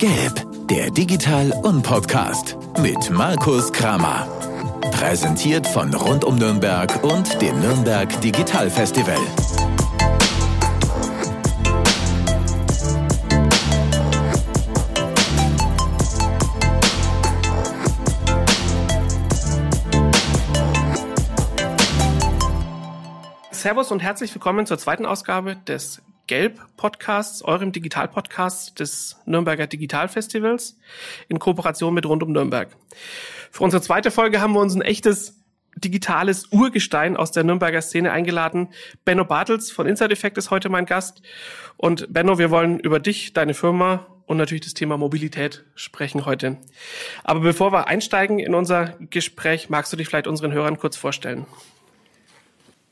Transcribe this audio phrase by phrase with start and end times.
[0.00, 4.26] Gelb, der Digital- und Podcast mit Markus Kramer.
[4.92, 9.18] Präsentiert von Rund um Nürnberg und dem Nürnberg Digital Festival.
[23.50, 30.78] Servus und herzlich willkommen zur zweiten Ausgabe des Gelb-Podcasts, eurem Digital-Podcast des Nürnberger Digital-Festivals
[31.28, 32.68] in Kooperation mit Rund um Nürnberg.
[33.50, 35.42] Für unsere zweite Folge haben wir uns ein echtes
[35.74, 38.68] digitales Urgestein aus der Nürnberger Szene eingeladen.
[39.04, 41.20] Benno Bartels von Inside Effect ist heute mein Gast.
[41.76, 46.58] Und Benno, wir wollen über dich, deine Firma und natürlich das Thema Mobilität sprechen heute.
[47.24, 51.46] Aber bevor wir einsteigen in unser Gespräch, magst du dich vielleicht unseren Hörern kurz vorstellen?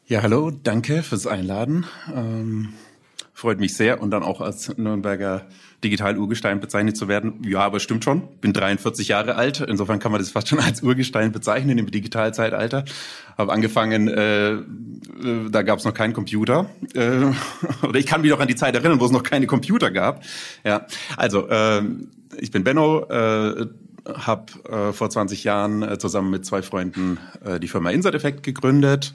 [0.08, 1.86] Ja, hallo, danke fürs Einladen.
[2.12, 2.72] Ähm,
[3.38, 5.46] freut mich sehr und dann auch als Nürnberger
[5.84, 7.40] Digital-Urgestein bezeichnet zu werden.
[7.46, 8.26] Ja, aber stimmt schon.
[8.40, 9.60] Bin 43 Jahre alt.
[9.60, 12.84] Insofern kann man das fast schon als Urgestein bezeichnen im Digitalzeitalter.
[13.36, 14.64] Habe angefangen, äh, äh,
[15.50, 16.68] da gab es noch keinen Computer.
[16.94, 17.26] Äh,
[17.86, 20.24] oder ich kann mich noch an die Zeit erinnern, wo es noch keine Computer gab.
[20.64, 21.82] Ja, also äh,
[22.38, 23.04] ich bin Benno.
[23.08, 23.66] Äh,
[24.04, 28.42] habe äh, vor 20 Jahren äh, zusammen mit zwei Freunden äh, die Firma Insert Effect
[28.42, 29.12] gegründet.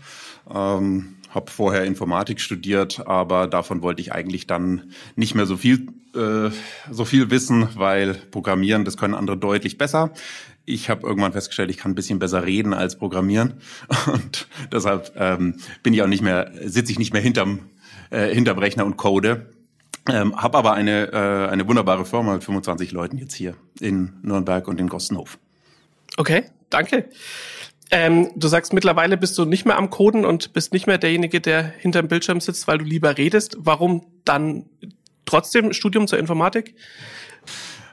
[0.53, 5.87] Ähm, habe vorher Informatik studiert, aber davon wollte ich eigentlich dann nicht mehr so viel
[6.15, 6.51] äh,
[6.91, 10.11] so viel wissen, weil Programmieren, das können andere deutlich besser.
[10.65, 13.55] Ich habe irgendwann festgestellt, ich kann ein bisschen besser reden als programmieren
[14.13, 17.59] und deshalb ähm, bin ich auch nicht mehr sitze ich nicht mehr hinterm
[18.11, 19.47] äh, hinterm Rechner und code.
[20.09, 24.67] Ähm, habe aber eine äh, eine wunderbare Firma mit 25 Leuten jetzt hier in Nürnberg
[24.67, 25.39] und in Gostenhof.
[26.17, 27.09] Okay, danke.
[27.95, 31.39] Ähm, du sagst, mittlerweile bist du nicht mehr am Coden und bist nicht mehr derjenige,
[31.39, 33.55] der hinterm Bildschirm sitzt, weil du lieber redest.
[33.59, 34.65] Warum dann
[35.25, 36.73] trotzdem Studium zur Informatik?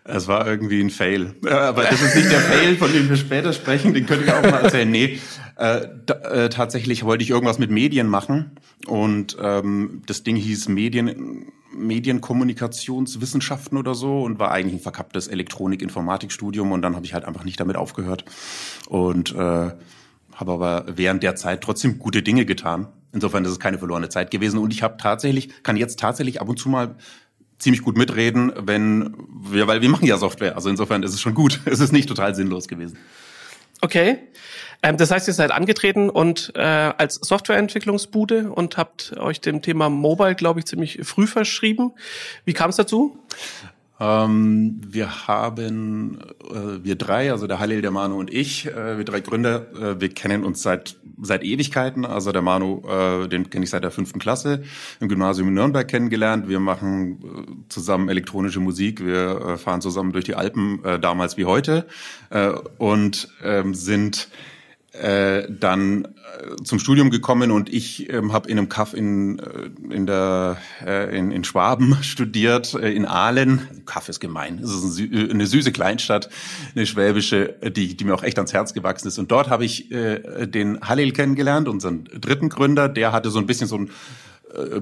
[0.04, 1.34] Es war irgendwie ein Fail.
[1.44, 3.92] Äh, aber das ist nicht der Fail, von dem wir später sprechen.
[3.92, 4.90] Den könnte ich auch mal erzählen.
[4.90, 5.18] Nee,
[5.58, 8.52] äh, äh, tatsächlich wollte ich irgendwas mit Medien machen.
[8.86, 16.72] Und ähm, das Ding hieß Medien, Medienkommunikationswissenschaften oder so und war eigentlich ein verkapptes Elektronik-Informatikstudium.
[16.72, 18.24] Und dann habe ich halt einfach nicht damit aufgehört.
[18.88, 19.70] Und äh,
[20.34, 22.88] habe aber während der Zeit trotzdem gute Dinge getan.
[23.12, 24.58] Insofern ist es keine verlorene Zeit gewesen.
[24.58, 26.96] Und ich habe tatsächlich, kann jetzt tatsächlich ab und zu mal
[27.58, 30.56] ziemlich gut mitreden, wenn wir, weil wir machen ja Software.
[30.56, 31.60] Also insofern ist es schon gut.
[31.66, 32.96] Es ist nicht total sinnlos gewesen.
[33.80, 34.18] Okay.
[34.82, 39.90] Ähm, das heißt, ihr seid angetreten und äh, als Softwareentwicklungsbude und habt euch dem Thema
[39.90, 41.92] Mobile, glaube ich, ziemlich früh verschrieben.
[42.44, 43.18] Wie kam es dazu?
[44.00, 46.18] Ähm, wir haben,
[46.50, 50.00] äh, wir drei, also der Halil, der Manu und ich, äh, wir drei Gründer, äh,
[50.00, 52.06] wir kennen uns seit seit Ewigkeiten.
[52.06, 54.62] Also der Manu, äh, den kenne ich seit der fünften Klasse
[55.00, 56.48] im Gymnasium in Nürnberg kennengelernt.
[56.48, 59.04] Wir machen äh, zusammen elektronische Musik.
[59.04, 61.86] Wir äh, fahren zusammen durch die Alpen, damals wie heute,
[62.78, 64.28] und ähm, sind
[64.92, 66.08] äh, dann äh,
[66.64, 71.16] zum Studium gekommen und ich ähm, habe in einem Kaff in, äh, in, der, äh,
[71.16, 73.82] in, in Schwaben studiert, äh, in Aalen.
[73.86, 76.28] Kaff ist gemein, es ist ein, äh, eine süße Kleinstadt,
[76.74, 79.18] eine schwäbische, die, die mir auch echt ans Herz gewachsen ist.
[79.18, 82.88] Und dort habe ich äh, den Halil kennengelernt, unseren dritten Gründer.
[82.88, 83.90] Der hatte so ein bisschen so ein
[84.54, 84.80] äh,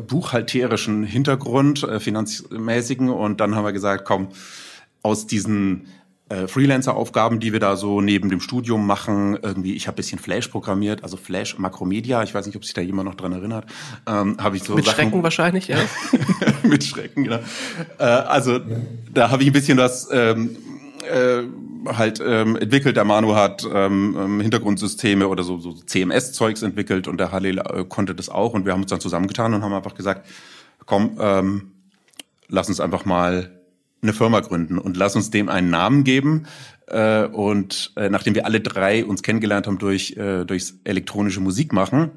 [0.00, 3.10] buchhalterischen Hintergrund, äh, finanzmäßigen.
[3.10, 4.28] Und dann haben wir gesagt, komm,
[5.02, 5.88] aus diesen
[6.28, 9.38] äh, Freelancer-Aufgaben, die wir da so neben dem Studium machen.
[9.40, 12.22] Irgendwie, ich habe bisschen Flash programmiert, also Flash Makromedia.
[12.24, 13.66] Ich weiß nicht, ob sich da jemand noch dran erinnert.
[14.06, 15.78] Ähm, habe ich so mit Sachen, Schrecken wahrscheinlich, ja.
[16.64, 17.38] mit Schrecken, genau.
[17.98, 18.58] Äh, also
[19.12, 20.56] da habe ich ein bisschen was ähm,
[21.08, 21.42] äh,
[21.86, 22.96] halt ähm, entwickelt.
[22.96, 27.84] Der Manu hat ähm, ähm Hintergrundsysteme oder so, so CMS-Zeugs entwickelt und der Halil äh,
[27.84, 28.52] konnte das auch.
[28.52, 30.26] Und wir haben uns dann zusammengetan und haben einfach gesagt,
[30.86, 31.70] komm, ähm,
[32.48, 33.55] lass uns einfach mal
[34.02, 36.46] eine Firma gründen und lass uns dem einen Namen geben.
[36.86, 41.72] Äh, und äh, nachdem wir alle drei uns kennengelernt haben durch äh, durchs elektronische Musik
[41.72, 42.10] machen,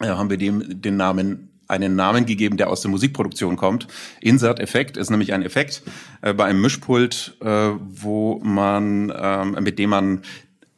[0.00, 3.86] äh, haben wir dem den Namen einen Namen gegeben, der aus der Musikproduktion kommt.
[4.20, 5.82] Insert Effekt ist nämlich ein Effekt
[6.22, 10.22] äh, bei einem Mischpult, äh, wo man ähm, mit dem man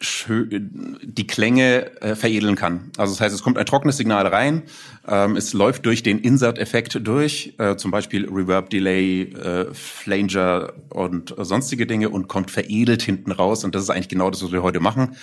[0.01, 2.91] die Klänge äh, veredeln kann.
[2.97, 4.63] Also das heißt, es kommt ein trockenes Signal rein,
[5.07, 11.35] ähm, es läuft durch den Insert-Effekt durch, äh, zum Beispiel Reverb, Delay, äh, Flanger und
[11.37, 13.63] sonstige Dinge und kommt veredelt hinten raus.
[13.63, 15.17] Und das ist eigentlich genau das, was wir heute machen.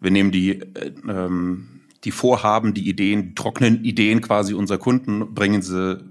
[0.00, 5.34] Wir nehmen die, äh, ähm, die Vorhaben, die Ideen, die trockenen Ideen quasi unserer Kunden,
[5.34, 6.02] bringen sie,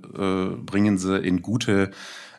[0.65, 1.91] bringen sie in gute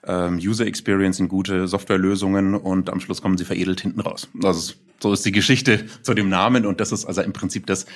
[0.06, 4.29] ähm, User Experience, in gute Softwarelösungen und am Schluss kommen sie veredelt hinten raus.
[4.43, 7.87] Also so ist die Geschichte zu dem Namen und das ist also im Prinzip das,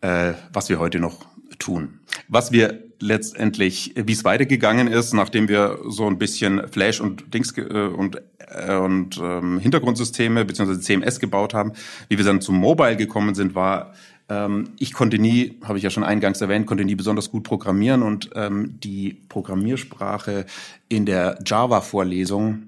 [0.00, 1.26] äh, was wir heute noch
[1.58, 2.00] tun.
[2.28, 7.56] Was wir letztendlich, wie es weitergegangen ist, nachdem wir so ein bisschen Flash und Dings
[7.56, 10.80] äh, und äh, und ähm, Hintergrundsysteme bzw.
[10.80, 11.72] CMS gebaut haben,
[12.08, 13.92] wie wir dann zum Mobile gekommen sind, war
[14.28, 18.02] ähm, ich konnte nie, habe ich ja schon eingangs erwähnt, konnte nie besonders gut programmieren
[18.02, 20.46] und ähm, die Programmiersprache
[20.88, 22.64] in der Java-Vorlesung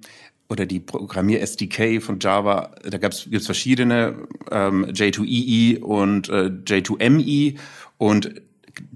[0.49, 7.59] oder die Programmier-SDK von Java, da gibt's gibt's verschiedene, ähm, J2EE e und äh, J2ME
[7.99, 8.41] und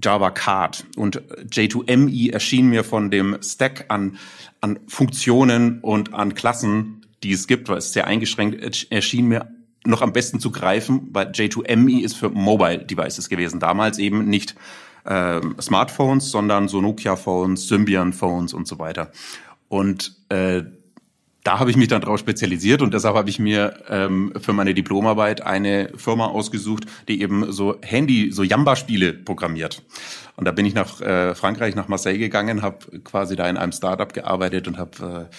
[0.01, 0.85] Java Card.
[0.95, 4.17] Und J2ME erschien mir von dem Stack an,
[4.61, 9.47] an Funktionen und an Klassen, die es gibt, weil es sehr eingeschränkt erschien mir
[9.85, 13.59] noch am besten zu greifen, weil J2ME ist für Mobile Devices gewesen.
[13.59, 14.55] Damals eben nicht
[15.03, 19.11] äh, Smartphones, sondern so Nokia-Phones, Symbian-Phones und so weiter.
[19.67, 20.63] Und äh,
[21.43, 24.73] da habe ich mich dann drauf spezialisiert und deshalb habe ich mir ähm, für meine
[24.73, 29.83] Diplomarbeit eine Firma ausgesucht, die eben so Handy, so Jamba-Spiele programmiert.
[30.37, 33.73] Und da bin ich nach äh, Frankreich, nach Marseille gegangen, habe quasi da in einem
[33.73, 35.29] Startup gearbeitet und habe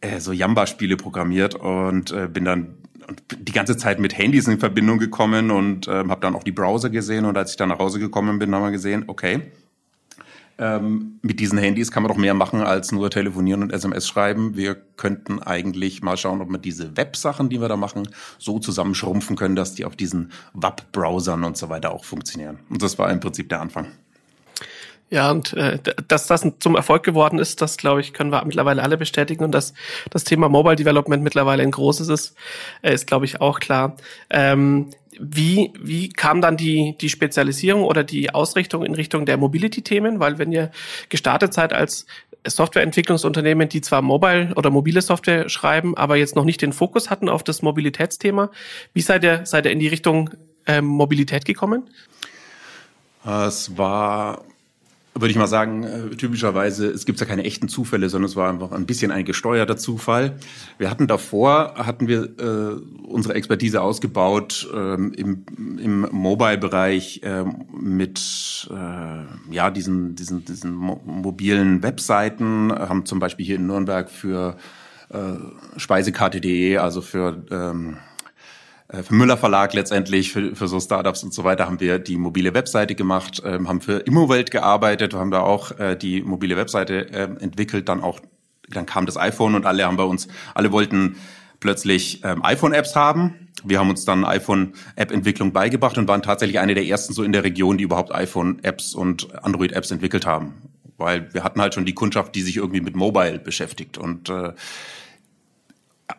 [0.00, 2.74] äh, äh, so Jamba-Spiele programmiert und äh, bin dann
[3.36, 6.88] die ganze Zeit mit Handys in Verbindung gekommen und äh, habe dann auch die Browser
[6.88, 9.40] gesehen und als ich dann nach Hause gekommen bin, haben wir gesehen, okay,
[10.58, 14.56] ähm, mit diesen Handys kann man doch mehr machen als nur telefonieren und SMS schreiben.
[14.56, 18.08] Wir könnten eigentlich mal schauen, ob wir diese Websachen, die wir da machen,
[18.38, 22.58] so zusammenschrumpfen können, dass die auf diesen WAP-Browsern und so weiter auch funktionieren.
[22.68, 23.88] Und das war im Prinzip der Anfang.
[25.12, 25.78] Ja, und äh,
[26.08, 29.44] dass das zum Erfolg geworden ist, das glaube ich, können wir mittlerweile alle bestätigen.
[29.44, 29.74] Und dass
[30.08, 32.34] das Thema Mobile Development mittlerweile ein großes ist,
[32.80, 33.96] äh, ist, glaube ich, auch klar.
[34.30, 34.88] Ähm,
[35.20, 40.20] wie, wie kam dann die, die Spezialisierung oder die Ausrichtung in Richtung der Mobility-Themen?
[40.20, 40.70] Weil wenn ihr
[41.08, 42.06] gestartet seid als
[42.46, 47.28] Softwareentwicklungsunternehmen, die zwar mobile oder mobile Software schreiben, aber jetzt noch nicht den Fokus hatten
[47.28, 48.50] auf das Mobilitätsthema,
[48.94, 50.30] wie seid ihr, seid ihr in die Richtung
[50.66, 51.88] ähm, Mobilität gekommen?
[53.24, 54.44] Es war
[55.14, 58.48] würde ich mal sagen, äh, typischerweise, es gibt ja keine echten Zufälle, sondern es war
[58.48, 60.36] einfach ein bisschen ein gesteuerter Zufall.
[60.78, 68.68] Wir hatten davor, hatten wir äh, unsere Expertise ausgebaut ähm, im, im Mobile-Bereich ähm, mit
[68.70, 74.56] äh, ja diesen, diesen, diesen mobilen Webseiten, haben zum Beispiel hier in Nürnberg für
[75.10, 75.34] äh,
[75.76, 78.11] Speisekarte.de, also für ähm, äh,
[79.02, 82.52] für Müller Verlag letztendlich, für, für so Startups und so weiter, haben wir die mobile
[82.52, 87.22] Webseite gemacht, ähm, haben für Immowelt gearbeitet, haben da auch äh, die mobile Webseite äh,
[87.40, 88.20] entwickelt, dann auch,
[88.68, 91.16] dann kam das iPhone und alle haben bei uns, alle wollten
[91.60, 93.48] plötzlich ähm, iPhone-Apps haben.
[93.64, 97.44] Wir haben uns dann iPhone-App-Entwicklung beigebracht und waren tatsächlich eine der ersten so in der
[97.44, 100.54] Region, die überhaupt iPhone-Apps und Android-Apps entwickelt haben.
[100.98, 103.96] Weil wir hatten halt schon die Kundschaft, die sich irgendwie mit Mobile beschäftigt.
[103.96, 104.52] Und äh,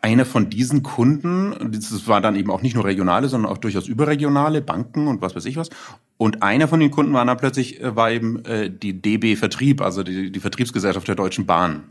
[0.02, 3.88] einer von diesen Kunden, das war dann eben auch nicht nur regionale, sondern auch durchaus
[3.88, 5.70] überregionale Banken und was weiß ich was.
[6.16, 9.80] Und einer von den Kunden war dann plötzlich, äh, war eben äh, die DB Vertrieb,
[9.80, 11.84] also die, die Vertriebsgesellschaft der Deutschen Bahn.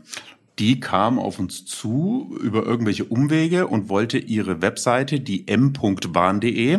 [0.58, 6.78] Die kam auf uns zu über irgendwelche Umwege und wollte ihre Webseite, die m.bahn.de,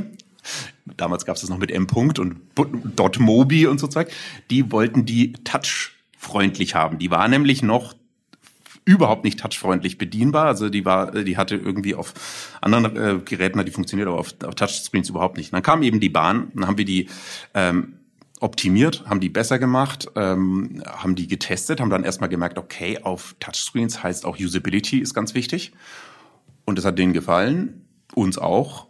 [0.96, 1.88] damals gab es das noch mit m.
[2.18, 4.10] und .mobi und so Zeug,
[4.50, 7.00] die wollten die touchfreundlich haben.
[7.00, 7.96] Die war nämlich noch
[8.86, 10.46] überhaupt nicht touchfreundlich bedienbar.
[10.46, 12.14] Also die war, die hatte irgendwie auf
[12.62, 15.52] anderen äh, Geräten die funktioniert, aber auf, auf Touchscreens überhaupt nicht.
[15.52, 17.10] Und dann kam eben die Bahn, dann haben wir die
[17.56, 17.96] ähm,
[18.40, 23.36] optimiert, haben die besser gemacht, ähm, haben die getestet, haben dann erstmal gemerkt, okay, auf
[23.40, 25.74] Touchscreens heißt auch Usability ist ganz wichtig.
[26.66, 28.88] Und das hat denen gefallen, uns auch.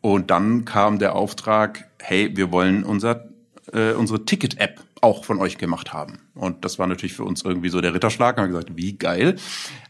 [0.00, 3.30] Und dann kam der Auftrag, hey, wir wollen unser,
[3.72, 6.18] äh, unsere Ticket-App auch von euch gemacht haben.
[6.34, 8.36] Und das war natürlich für uns irgendwie so der Ritterschlag.
[8.36, 9.36] Wir haben gesagt, wie geil.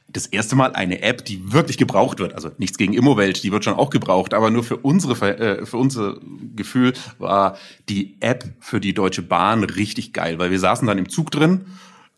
[0.09, 2.35] Das erste Mal eine App, die wirklich gebraucht wird.
[2.35, 5.79] Also nichts gegen Immowelt, die wird schon auch gebraucht, aber nur für unsere, äh, für
[5.79, 6.19] unser
[6.55, 7.57] Gefühl war
[7.89, 11.67] die App für die Deutsche Bahn richtig geil, weil wir saßen dann im Zug drin,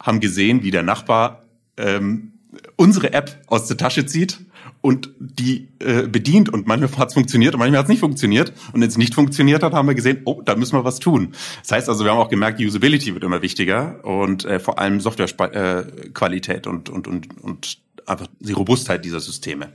[0.02, 1.44] haben gesehen, wie der Nachbar
[1.76, 2.32] ähm,
[2.76, 4.40] unsere App aus der Tasche zieht
[4.80, 8.52] und die äh, bedient und manchmal hat es funktioniert und manchmal hat es nicht funktioniert
[8.72, 11.34] und wenn es nicht funktioniert hat, haben wir gesehen, oh, da müssen wir was tun.
[11.62, 15.00] Das heißt also, wir haben auch gemerkt, Usability wird immer wichtiger und äh, vor allem
[15.00, 19.72] Softwarequalität äh, und, und, und, und einfach die Robustheit dieser Systeme.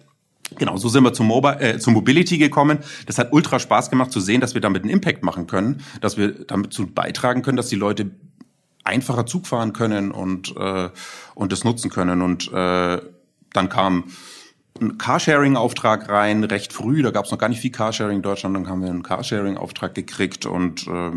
[0.58, 2.80] Genau, so sind wir zum, Mobile, äh, zum Mobility gekommen.
[3.06, 6.18] Das hat ultra Spaß gemacht zu sehen, dass wir damit einen Impact machen können, dass
[6.18, 8.12] wir damit zu beitragen können, dass die Leute
[8.84, 10.90] einfacher Zug fahren können und, äh,
[11.36, 12.22] und das nutzen können.
[12.22, 13.02] Und äh,
[13.54, 14.06] dann kam
[14.80, 18.56] ein Carsharing-Auftrag rein, recht früh, da gab es noch gar nicht viel Carsharing in Deutschland,
[18.56, 21.12] dann haben wir einen Carsharing-Auftrag gekriegt und äh,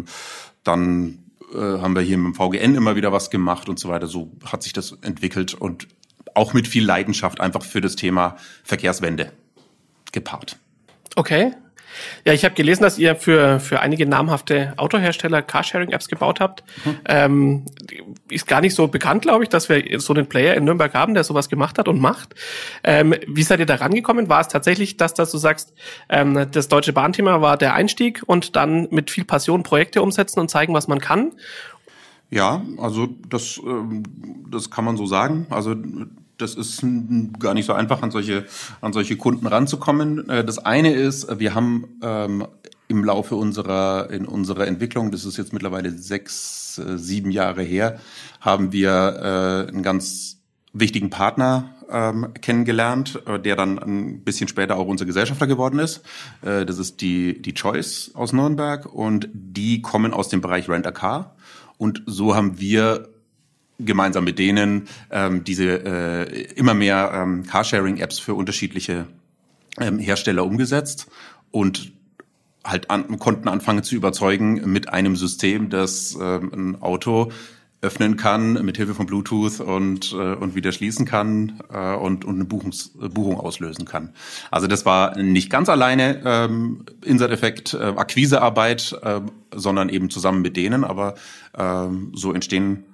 [0.64, 4.06] dann äh, haben wir hier mit dem VGN immer wieder was gemacht und so weiter.
[4.06, 5.88] So hat sich das entwickelt und
[6.34, 9.32] auch mit viel Leidenschaft einfach für das Thema Verkehrswende
[10.12, 10.58] gepaart.
[11.16, 11.52] Okay.
[12.24, 16.64] Ja, ich habe gelesen, dass ihr für, für einige namhafte Autohersteller Carsharing-Apps gebaut habt.
[16.84, 16.98] Mhm.
[17.06, 17.64] Ähm,
[18.30, 21.14] ist gar nicht so bekannt, glaube ich, dass wir so einen Player in Nürnberg haben,
[21.14, 22.34] der sowas gemacht hat und macht.
[22.82, 24.28] Ähm, wie seid ihr da rangekommen?
[24.28, 25.74] War es tatsächlich, dass, dass du sagst,
[26.08, 30.50] ähm, das deutsche Bahnthema war der Einstieg und dann mit viel Passion Projekte umsetzen und
[30.50, 31.32] zeigen, was man kann?
[32.30, 34.02] Ja, also das, ähm,
[34.50, 35.46] das kann man so sagen.
[35.50, 35.74] Also
[36.38, 36.84] das ist
[37.38, 38.44] gar nicht so einfach, an solche,
[38.80, 40.28] an solche Kunden ranzukommen.
[40.28, 42.46] Äh, das eine ist, wir haben ähm,
[42.88, 48.00] im Laufe unserer, in unserer Entwicklung, das ist jetzt mittlerweile sechs, äh, sieben Jahre her,
[48.40, 50.38] haben wir äh, einen ganz
[50.72, 56.02] wichtigen Partner ähm, kennengelernt, äh, der dann ein bisschen später auch unser Gesellschafter geworden ist.
[56.42, 60.86] Äh, das ist die, die Choice aus Nürnberg und die kommen aus dem Bereich Rent
[60.86, 61.36] a Car.
[61.78, 63.08] Und so haben wir
[63.78, 69.06] gemeinsam mit denen ähm, diese äh, immer mehr ähm, Carsharing-Apps für unterschiedliche
[69.80, 71.08] ähm, Hersteller umgesetzt
[71.50, 71.92] und
[72.64, 77.30] halt an, konnten anfangen zu überzeugen mit einem System, das ähm, ein Auto
[77.84, 82.36] öffnen kann mit Hilfe von Bluetooth und äh, und wieder schließen kann äh, und und
[82.36, 84.14] eine Buchungs Buchung auslösen kann.
[84.50, 89.20] Also das war nicht ganz alleine ähm, Insert-Effekt, äh, Akquisearbeit, äh,
[89.54, 90.82] sondern eben zusammen mit denen.
[90.82, 91.14] Aber
[91.52, 92.84] äh, so entstehen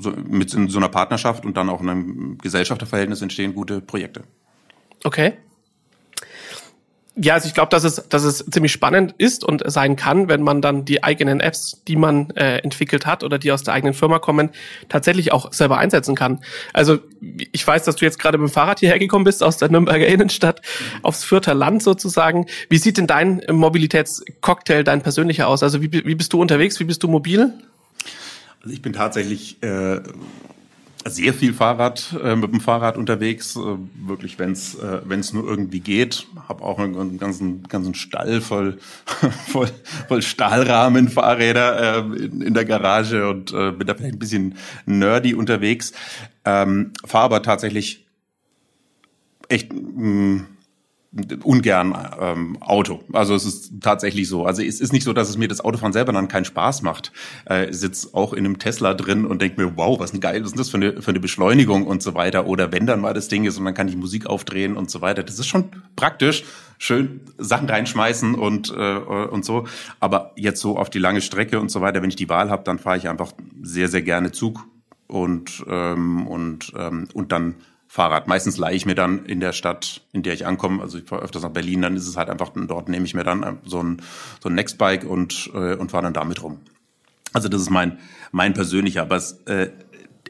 [0.00, 4.22] so, mit in so einer Partnerschaft und dann auch in einem Gesellschafterverhältnis entstehen gute Projekte.
[5.04, 5.34] Okay.
[7.20, 10.42] Ja, also ich glaube, dass es, dass es ziemlich spannend ist und sein kann, wenn
[10.42, 13.92] man dann die eigenen Apps, die man äh, entwickelt hat oder die aus der eigenen
[13.92, 14.50] Firma kommen,
[14.88, 16.40] tatsächlich auch selber einsetzen kann.
[16.72, 16.98] Also
[17.50, 20.06] ich weiß, dass du jetzt gerade mit dem Fahrrad hierher gekommen bist aus der Nürnberger
[20.06, 20.62] Innenstadt
[21.02, 22.46] aufs Vierter Land sozusagen.
[22.68, 25.64] Wie sieht denn dein Mobilitätscocktail, dein persönlicher aus?
[25.64, 26.78] Also wie, wie bist du unterwegs?
[26.78, 27.52] Wie bist du mobil?
[28.62, 30.00] Also ich bin tatsächlich äh,
[31.06, 35.80] sehr viel Fahrrad äh, mit dem Fahrrad unterwegs, äh, wirklich wenn es äh, nur irgendwie
[35.80, 36.26] geht.
[36.48, 38.78] Habe auch einen ganzen ganzen Stall voll
[39.48, 39.70] voll,
[40.08, 45.34] voll Stahlrahmen-Fahrräder äh, in, in der Garage und äh, bin da vielleicht ein bisschen nerdy
[45.34, 45.92] unterwegs.
[46.44, 48.06] Ähm, Fahre aber tatsächlich
[49.48, 50.46] echt mh, mm,
[51.42, 53.00] ungern ähm, Auto.
[53.12, 54.44] Also es ist tatsächlich so.
[54.44, 57.12] Also es ist nicht so, dass es mir das Autofahren selber dann keinen Spaß macht.
[57.46, 60.58] Äh, sitz auch in einem Tesla drin und denk mir, wow, was ein geil, ist
[60.58, 62.46] das für eine, für eine Beschleunigung und so weiter.
[62.46, 65.00] Oder wenn dann mal das Ding ist und dann kann ich Musik aufdrehen und so
[65.00, 65.22] weiter.
[65.22, 66.44] Das ist schon praktisch.
[66.76, 69.66] Schön Sachen reinschmeißen und, äh, und so.
[70.00, 72.62] Aber jetzt so auf die lange Strecke und so weiter, wenn ich die Wahl habe,
[72.64, 74.64] dann fahre ich einfach sehr, sehr gerne Zug
[75.08, 77.54] und, ähm, und, ähm, und dann
[77.90, 78.28] Fahrrad.
[78.28, 81.22] Meistens leihe ich mir dann in der Stadt, in der ich ankomme, also ich fahre
[81.22, 83.82] öfters nach Berlin, dann ist es halt einfach, dort nehme ich mir dann äh, so
[83.82, 84.02] ein,
[84.40, 86.58] so ein Nextbike und, äh, und fahre dann damit rum.
[87.32, 87.98] Also das ist mein,
[88.30, 89.70] mein persönlicher, aber es, äh,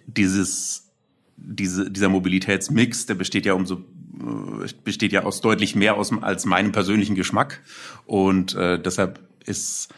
[0.06, 0.88] dieses,
[1.36, 6.44] diese, dieser Mobilitätsmix, der besteht ja umso äh, besteht ja aus deutlich mehr aus als
[6.44, 7.60] meinem persönlichen Geschmack
[8.06, 9.92] und äh, deshalb ist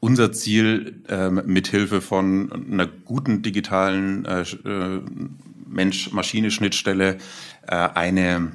[0.00, 5.00] unser Ziel äh, mithilfe von einer guten digitalen äh, äh
[5.72, 7.18] Mensch-Maschine-Schnittstelle
[7.66, 8.52] äh, eine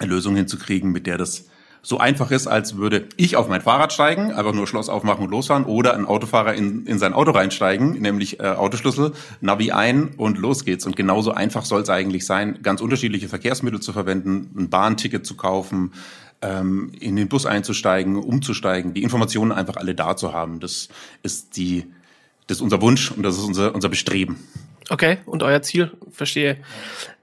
[0.00, 1.46] Lösung hinzukriegen, mit der das
[1.84, 5.30] so einfach ist, als würde ich auf mein Fahrrad steigen, einfach nur Schloss aufmachen und
[5.30, 10.38] losfahren, oder ein Autofahrer in, in sein Auto reinsteigen, nämlich äh, Autoschlüssel, Navi ein und
[10.38, 10.86] los geht's.
[10.86, 15.36] Und genauso einfach soll es eigentlich sein, ganz unterschiedliche Verkehrsmittel zu verwenden, ein Bahnticket zu
[15.36, 15.92] kaufen,
[16.40, 20.60] ähm, in den Bus einzusteigen, umzusteigen, die Informationen einfach alle da zu haben.
[20.60, 20.88] Das
[21.22, 21.84] ist die,
[22.46, 24.38] das ist unser Wunsch und das ist unser, unser Bestreben.
[24.90, 26.58] Okay, und euer Ziel, verstehe.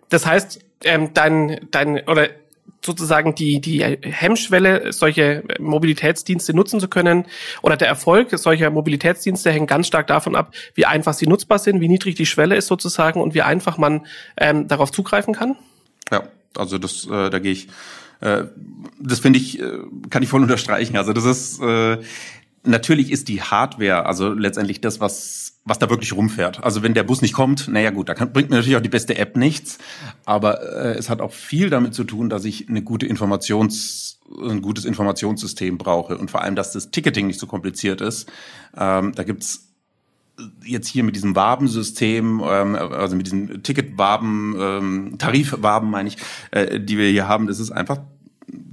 [0.10, 2.30] Das heißt, ähm, dein, dein, oder
[2.84, 7.26] sozusagen die, die Hemmschwelle, solche Mobilitätsdienste nutzen zu können
[7.62, 11.80] oder der Erfolg solcher Mobilitätsdienste hängt ganz stark davon ab, wie einfach sie nutzbar sind,
[11.80, 14.06] wie niedrig die Schwelle ist sozusagen und wie einfach man
[14.38, 15.56] ähm, darauf zugreifen kann?
[16.12, 16.24] Ja,
[16.58, 17.68] also das, äh, da gehe ich,
[18.22, 18.46] äh,
[19.00, 20.98] das finde ich, äh, kann ich voll unterstreichen.
[20.98, 22.00] Also das ist, äh,
[22.64, 26.64] natürlich ist die Hardware, also letztendlich das, was, was da wirklich rumfährt.
[26.64, 28.90] Also wenn der Bus nicht kommt, naja gut, da kann, bringt mir natürlich auch die
[28.90, 29.78] beste App nichts.
[30.26, 34.62] Aber äh, es hat auch viel damit zu tun, dass ich eine gute Informations, ein
[34.62, 38.32] gutes Informationssystem brauche und vor allem, dass das Ticketing nicht so kompliziert ist.
[38.78, 39.68] Ähm, da gibt's
[40.64, 46.18] jetzt hier mit diesem Wabensystem, ähm, also mit diesen Ticketwaben, ähm, Tarifwaben meine ich,
[46.52, 48.00] äh, die wir hier haben, das ist einfach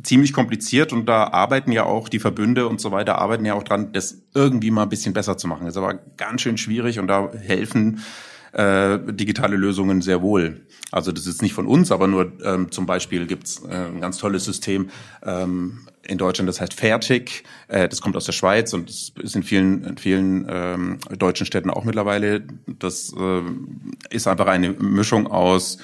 [0.02, 3.62] ziemlich kompliziert und da arbeiten ja auch die Verbünde und so weiter, arbeiten ja auch
[3.62, 5.64] dran, das irgendwie mal ein bisschen besser zu machen.
[5.64, 8.00] Das ist aber ganz schön schwierig und da helfen
[8.52, 10.60] äh, digitale Lösungen sehr wohl.
[10.90, 14.18] Also das ist nicht von uns, aber nur ähm, zum Beispiel gibt's äh, ein ganz
[14.18, 14.88] tolles System
[15.22, 17.44] ähm, in Deutschland, das heißt Fertig.
[17.68, 21.68] Äh, das kommt aus der Schweiz und ist in vielen, in vielen ähm, deutschen Städten
[21.68, 22.42] auch mittlerweile.
[22.66, 23.42] Das äh,
[24.10, 25.78] ist einfach eine Mischung aus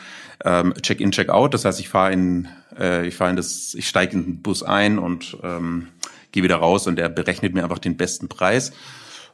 [0.44, 1.54] ähm, Check-in, Check-out.
[1.54, 2.48] Das heißt, ich fahre in,
[2.78, 5.88] äh, ich fahre in das, ich steige in den Bus ein und ähm,
[6.32, 8.72] gehe wieder raus und der berechnet mir einfach den besten Preis.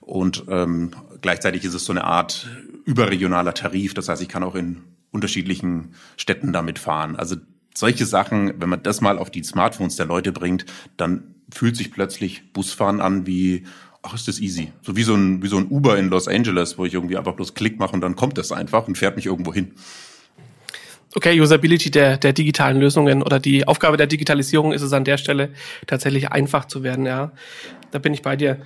[0.00, 0.90] Und ähm,
[1.20, 2.48] gleichzeitig ist es so eine Art
[2.84, 3.94] überregionaler Tarif.
[3.94, 7.16] Das heißt, ich kann auch in unterschiedlichen Städten damit fahren.
[7.16, 7.36] Also
[7.74, 10.66] solche Sachen, wenn man das mal auf die Smartphones der Leute bringt,
[10.96, 13.64] dann fühlt sich plötzlich Busfahren an wie,
[14.02, 14.72] ach, ist das easy.
[14.82, 17.34] So wie so ein, wie so ein Uber in Los Angeles, wo ich irgendwie einfach
[17.34, 19.72] bloß Klick mache und dann kommt das einfach und fährt mich irgendwo hin.
[21.14, 25.18] Okay, Usability der, der digitalen Lösungen oder die Aufgabe der Digitalisierung ist es an der
[25.18, 25.50] Stelle
[25.86, 27.32] tatsächlich einfach zu werden, ja.
[27.90, 28.58] Da bin ich bei dir.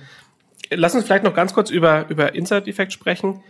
[0.69, 3.43] Lass uns vielleicht noch ganz kurz über, über Insert Effect sprechen.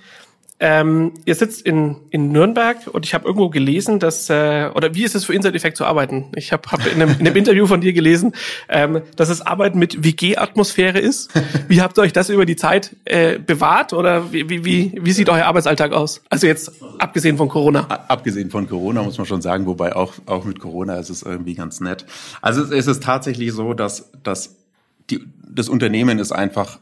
[0.57, 5.03] Ähm, ihr sitzt in, in Nürnberg und ich habe irgendwo gelesen, dass äh, oder wie
[5.03, 6.27] ist es für Inside Effect zu arbeiten?
[6.35, 8.33] Ich habe hab in, einem, in einem Interview von dir gelesen,
[8.69, 11.29] ähm, dass es Arbeiten mit WG-Atmosphäre ist.
[11.67, 15.11] Wie habt ihr euch das über die Zeit äh, bewahrt oder wie, wie, wie, wie
[15.11, 16.21] sieht euer Arbeitsalltag aus?
[16.29, 17.81] Also jetzt abgesehen von Corona.
[18.07, 21.55] Abgesehen von Corona muss man schon sagen, wobei auch auch mit Corona ist es irgendwie
[21.55, 22.05] ganz nett.
[22.41, 24.55] Also es ist tatsächlich so, dass dass
[25.09, 26.79] die, das Unternehmen ist einfach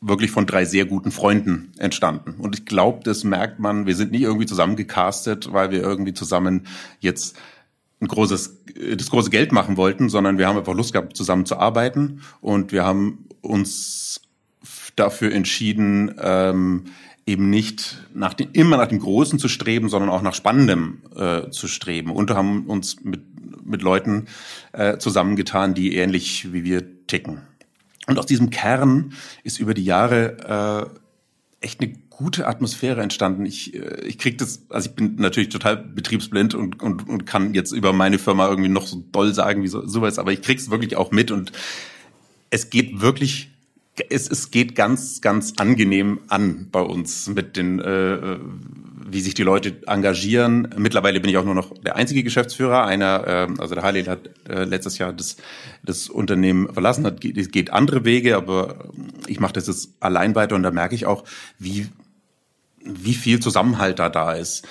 [0.00, 2.34] wirklich von drei sehr guten Freunden entstanden.
[2.38, 6.66] Und ich glaube, das merkt man, wir sind nie irgendwie zusammengecastet, weil wir irgendwie zusammen
[7.00, 7.36] jetzt
[8.00, 8.64] ein großes,
[8.96, 12.22] das große Geld machen wollten, sondern wir haben einfach Lust gehabt, zusammen zu arbeiten.
[12.40, 14.22] Und wir haben uns
[14.96, 16.84] dafür entschieden, ähm,
[17.26, 21.50] eben nicht nach dem, immer nach dem Großen zu streben, sondern auch nach Spannendem äh,
[21.50, 22.10] zu streben.
[22.10, 23.22] Und haben uns mit,
[23.66, 24.26] mit Leuten
[24.72, 27.49] äh, zusammengetan, die ähnlich wie wir ticken.
[28.10, 29.12] Und aus diesem Kern
[29.44, 30.90] ist über die Jahre
[31.62, 33.46] äh, echt eine gute Atmosphäre entstanden.
[33.46, 37.54] Ich, äh, ich krieg das, also ich bin natürlich total betriebsblind und, und, und kann
[37.54, 40.70] jetzt über meine Firma irgendwie noch so doll sagen wie so, sowas, aber ich krieg's
[40.70, 41.52] wirklich auch mit und
[42.50, 43.49] es geht wirklich
[44.08, 48.38] es, es geht ganz, ganz angenehm an bei uns mit den äh,
[49.12, 50.68] wie sich die Leute engagieren.
[50.76, 52.86] Mittlerweile bin ich auch nur noch der einzige Geschäftsführer.
[52.86, 55.36] Einer, äh, also der Halil hat äh, letztes Jahr das,
[55.82, 58.90] das Unternehmen verlassen, hat geht, geht andere Wege, aber
[59.26, 61.24] ich mache das jetzt allein weiter und da merke ich auch,
[61.58, 61.88] wie
[62.82, 64.66] wie viel Zusammenhalt da da ist.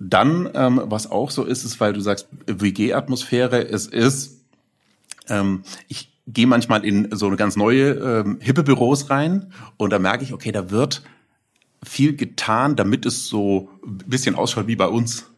[0.00, 4.40] Dann, ähm, was auch so ist, ist, weil du sagst WG-Atmosphäre, es ist,
[5.28, 9.98] ähm, ich gehe manchmal in so eine ganz neue ähm, hippe Büros rein und da
[9.98, 11.02] merke ich, okay, da wird
[11.82, 15.30] viel getan, damit es so ein bisschen ausschaut wie bei uns.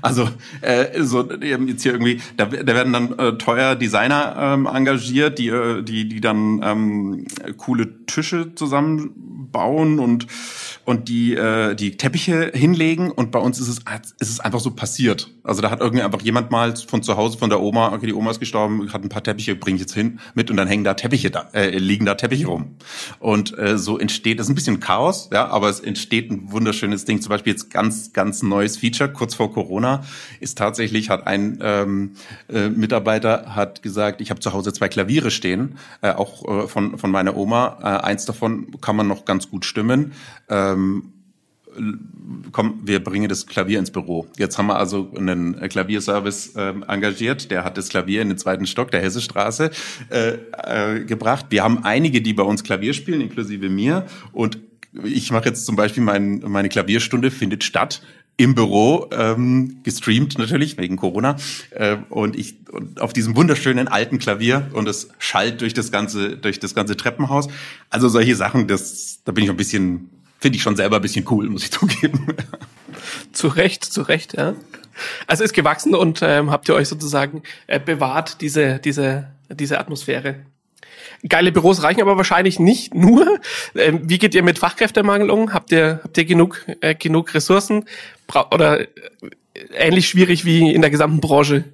[0.00, 0.26] Also
[0.62, 5.48] äh, so jetzt hier irgendwie, da, da werden dann äh, teuer Designer ähm, engagiert, die
[5.48, 7.26] äh, die die dann ähm,
[7.58, 10.26] coole Tische zusammenbauen und
[10.84, 13.78] und die äh, die Teppiche hinlegen und bei uns ist es
[14.18, 15.30] ist es einfach so passiert.
[15.44, 18.14] Also da hat irgendwie einfach jemand mal von zu Hause von der Oma, okay, die
[18.14, 20.84] Oma ist gestorben, hat ein paar Teppiche, bringe ich jetzt hin mit und dann hängen
[20.84, 22.76] da Teppiche da äh, liegen da Teppiche rum.
[23.20, 27.04] Und äh, so entsteht, das ist ein bisschen Chaos, ja, aber es entsteht ein wunderschönes
[27.04, 30.02] Ding, zum Beispiel jetzt ganz ganz neues Feature kurz vor Corona
[30.40, 32.12] ist tatsächlich hat ein ähm,
[32.48, 36.98] äh, Mitarbeiter hat gesagt, ich habe zu Hause zwei Klaviere stehen, äh, auch äh, von
[36.98, 40.12] von meiner Oma, äh, eins davon kann man noch ganz gut stimmen.
[40.72, 41.12] Ähm,
[42.52, 44.26] komm, wir bringen das Klavier ins Büro.
[44.36, 48.66] Jetzt haben wir also einen Klavierservice äh, engagiert, der hat das Klavier in den zweiten
[48.66, 49.70] Stock der Hessestraße
[50.10, 50.36] äh,
[50.98, 51.46] äh, gebracht.
[51.50, 54.06] Wir haben einige, die bei uns Klavier spielen, inklusive mir.
[54.32, 54.58] Und
[55.02, 58.02] ich mache jetzt zum Beispiel mein, meine Klavierstunde findet statt
[58.38, 61.36] im Büro ähm, gestreamt natürlich wegen Corona
[61.70, 66.38] äh, und ich und auf diesem wunderschönen alten Klavier und es schallt durch das ganze
[66.38, 67.48] durch das ganze Treppenhaus.
[67.90, 70.08] Also solche Sachen, das da bin ich ein bisschen
[70.42, 72.26] finde ich schon selber ein bisschen cool, muss ich zugeben.
[73.32, 74.54] zu Recht, zu Recht, ja.
[75.26, 80.44] Also ist gewachsen und ähm, habt ihr euch sozusagen äh, bewahrt diese diese diese Atmosphäre.
[81.28, 83.38] Geile Büros reichen aber wahrscheinlich nicht nur.
[83.76, 85.54] Ähm, wie geht ihr mit Fachkräftemangel um?
[85.54, 87.84] Habt ihr, habt ihr genug, äh, genug Ressourcen?
[88.26, 88.88] Bra oder äh,
[89.76, 91.64] ähnlich schwierig wie in der gesamten Branche?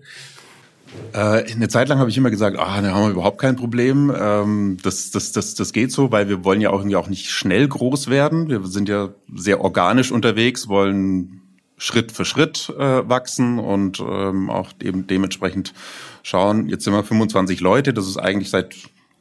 [1.13, 4.13] Äh, eine Zeit lang habe ich immer gesagt, ah, da haben wir überhaupt kein Problem.
[4.17, 7.31] Ähm, das, das, das, das geht so, weil wir wollen ja auch irgendwie auch nicht
[7.31, 8.49] schnell groß werden.
[8.49, 11.43] Wir sind ja sehr organisch unterwegs, wollen
[11.77, 15.73] Schritt für Schritt äh, wachsen und ähm, auch eben dementsprechend
[16.23, 16.69] schauen.
[16.69, 17.95] Jetzt sind wir 25 Leute.
[17.95, 18.75] Das ist eigentlich seit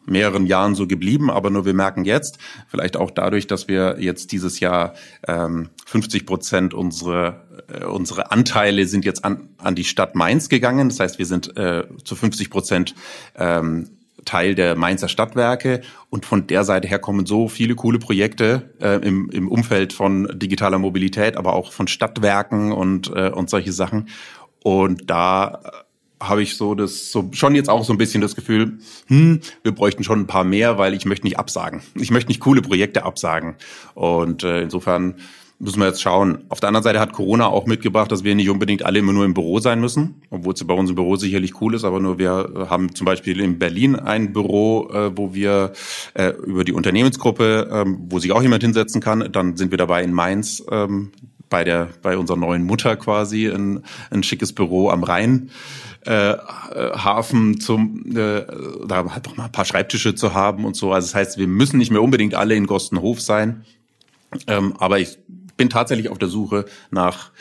[0.08, 4.32] mehreren Jahren so geblieben, aber nur wir merken jetzt, vielleicht auch dadurch, dass wir jetzt
[4.32, 4.94] dieses Jahr
[5.28, 10.90] ähm, 50 Prozent unsere äh, unsere Anteile sind jetzt an, an die Stadt Mainz gegangen.
[10.90, 12.96] Das heißt, wir sind äh, zu 50 Prozent
[13.36, 13.90] ähm,
[14.26, 18.98] Teil der Mainzer Stadtwerke und von der Seite her kommen so viele coole Projekte äh,
[19.08, 24.10] im, im Umfeld von digitaler Mobilität, aber auch von Stadtwerken und, äh, und solche Sachen.
[24.64, 25.62] Und da
[26.20, 29.72] habe ich so das so schon jetzt auch so ein bisschen das Gefühl, hm, wir
[29.72, 31.82] bräuchten schon ein paar mehr, weil ich möchte nicht absagen.
[31.96, 33.56] Ich möchte nicht coole Projekte absagen.
[33.94, 35.16] Und äh, insofern
[35.60, 36.44] müssen wir jetzt schauen.
[36.50, 39.26] Auf der anderen Seite hat Corona auch mitgebracht, dass wir nicht unbedingt alle immer nur
[39.26, 42.20] im Büro sein müssen, obwohl es bei uns im Büro sicherlich cool ist, aber nur
[42.20, 45.74] wir haben zum Beispiel in Berlin ein Büro, äh, wo wir
[46.14, 49.30] äh, über die Unternehmensgruppe, ähm, wo sich auch jemand hinsetzen kann.
[49.32, 51.12] Dann sind wir dabei in Mainz ähm,
[51.50, 55.50] bei der bei unserer neuen Mutter quasi ein, ein schickes Büro am Rhein.
[56.08, 56.38] Äh,
[56.96, 58.46] Hafen zum äh,
[58.88, 60.94] da halt noch mal ein paar Schreibtische zu haben und so.
[60.94, 63.66] Also das heißt, wir müssen nicht mehr unbedingt alle in Gostenhof sein.
[64.48, 65.18] Ähm, aber ich
[65.58, 67.32] bin tatsächlich auf der Suche nach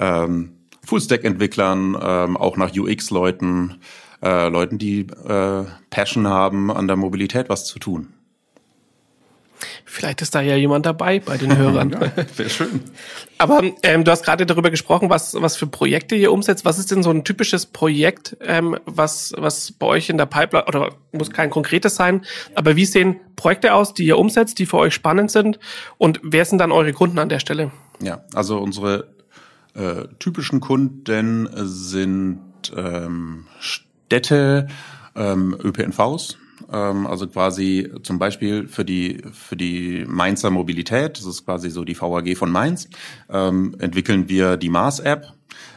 [0.00, 3.76] ähm, Full-Stack-Entwicklern, ähm, auch nach UX-Leuten,
[4.22, 8.08] äh, Leuten, die äh, Passion haben, an der Mobilität was zu tun.
[9.88, 11.92] Vielleicht ist da ja jemand dabei bei den Hörern.
[11.92, 12.80] ja, wäre schön.
[13.38, 16.64] Aber ähm, du hast gerade darüber gesprochen, was, was für Projekte ihr umsetzt.
[16.64, 20.66] Was ist denn so ein typisches Projekt, ähm, was, was bei euch in der Pipeline,
[20.66, 22.24] oder muss kein konkretes sein,
[22.56, 25.60] aber wie sehen Projekte aus, die ihr umsetzt, die für euch spannend sind?
[25.98, 27.70] Und wer sind dann eure Kunden an der Stelle?
[28.02, 29.06] Ja, also unsere
[29.74, 32.40] äh, typischen Kunden sind
[32.76, 34.66] ähm, Städte,
[35.14, 36.38] ähm, ÖPNVs,
[36.72, 41.84] ähm, also quasi zum Beispiel für die, für die Mainzer Mobilität, das ist quasi so
[41.84, 42.88] die VAG von Mainz,
[43.30, 45.32] ähm, entwickeln wir die Mars-App.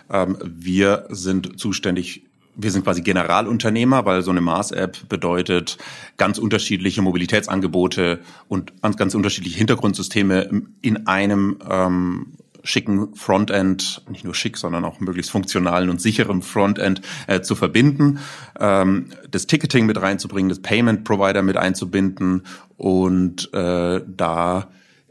[0.09, 2.23] Ähm, wir sind zuständig
[2.61, 5.77] wir sind quasi Generalunternehmer, weil so eine Mars-App bedeutet
[6.17, 10.49] ganz unterschiedliche Mobilitätsangebote und ganz unterschiedliche Hintergrundsysteme
[10.81, 12.33] in einem ähm,
[12.63, 18.19] schicken Frontend, nicht nur schick, sondern auch möglichst funktionalen und sicheren Frontend äh, zu verbinden,
[18.59, 22.43] ähm, das Ticketing mit reinzubringen, das Payment Provider mit einzubinden
[22.77, 24.67] und äh, da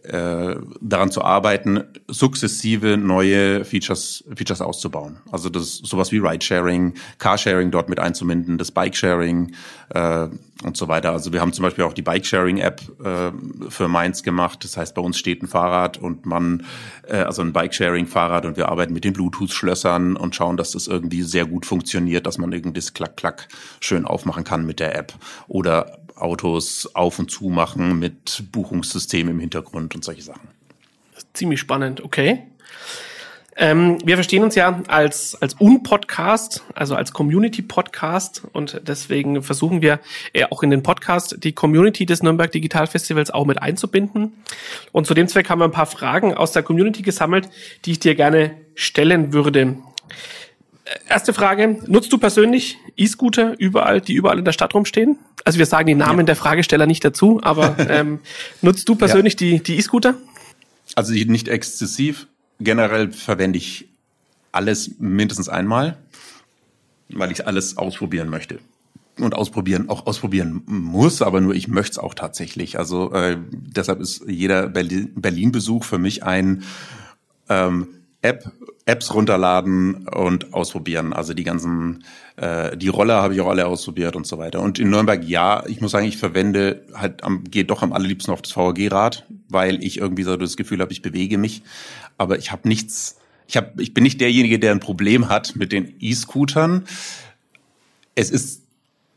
[0.09, 5.19] äh, daran zu arbeiten, sukzessive neue Features, Features auszubauen.
[5.31, 9.53] Also das sowas wie Ridesharing, Carsharing dort mit einzubinden, das Bikesharing
[9.91, 10.29] äh,
[10.65, 11.13] und so weiter.
[11.13, 14.65] Also wir haben zum Beispiel auch die Bikesharing-App äh, für Mainz gemacht.
[14.65, 16.65] Das heißt, bei uns steht ein Fahrrad und man,
[17.07, 21.23] äh, also ein Bikesharing-Fahrrad und wir arbeiten mit den Bluetooth-Schlössern und schauen, dass das irgendwie
[21.23, 23.49] sehr gut funktioniert, dass man irgendwie das Klack-Klack
[23.81, 25.13] schön aufmachen kann mit der App.
[25.47, 30.49] Oder Autos auf und zu machen mit Buchungssystem im Hintergrund und solche Sachen.
[31.33, 32.45] Ziemlich spannend, okay.
[33.61, 39.99] Ähm, wir verstehen uns ja als, als Un-Podcast, also als Community-Podcast und deswegen versuchen wir
[40.33, 44.33] äh, auch in den Podcast die Community des Nürnberg Digital Festivals auch mit einzubinden.
[44.93, 47.49] Und zu dem Zweck haben wir ein paar Fragen aus der Community gesammelt,
[47.85, 49.79] die ich dir gerne stellen würde.
[51.09, 55.19] Erste Frage, nutzt du persönlich E-Scooter überall, die überall in der Stadt rumstehen?
[55.45, 56.27] Also wir sagen die Namen ja.
[56.27, 58.21] der Fragesteller nicht dazu, aber ähm,
[58.63, 59.39] nutzt du persönlich ja.
[59.39, 60.15] die die E-Scooter?
[60.95, 62.27] Also nicht exzessiv.
[62.61, 63.89] Generell verwende ich
[64.53, 65.97] alles mindestens einmal,
[67.09, 68.59] weil ich alles ausprobieren möchte
[69.21, 72.79] und ausprobieren auch ausprobieren muss, aber nur ich möchte es auch tatsächlich.
[72.79, 76.63] Also äh, deshalb ist jeder Berlin-Besuch für mich ein
[77.49, 77.89] ähm,
[78.21, 78.51] App,
[78.85, 81.13] Apps runterladen und ausprobieren.
[81.13, 82.05] Also die ganzen,
[82.37, 84.61] äh, die Roller habe ich auch alle ausprobiert und so weiter.
[84.61, 88.33] Und in Nürnberg, ja, ich muss sagen, ich verwende halt am, gehe doch am allerliebsten
[88.33, 91.63] auf das VAG-Rad, weil ich irgendwie so das Gefühl habe, ich bewege mich.
[92.17, 95.71] Aber ich habe nichts, ich habe, ich bin nicht derjenige, der ein Problem hat mit
[95.71, 96.85] den E-Scootern.
[98.17, 98.63] Es ist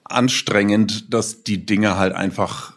[0.04, 2.74] anstrengend, dass die Dinge halt einfach